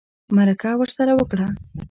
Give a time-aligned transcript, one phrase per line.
[0.35, 1.47] مرکه ورسره وکړه